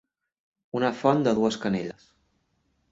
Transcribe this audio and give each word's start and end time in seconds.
Una 0.79 0.89
font 1.03 1.21
de 1.29 1.37
dues 1.41 1.59
canelles. 1.67 2.11